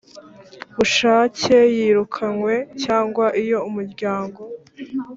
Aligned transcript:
bushake 0.75 1.55
yirukanywe 1.75 2.53
cyangwa 2.83 3.25
iyo 3.43 3.57
umuryango 3.69 4.41